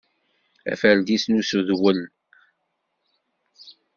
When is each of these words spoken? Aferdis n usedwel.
Aferdis 0.71 1.23
n 1.27 1.33
usedwel. 1.39 1.99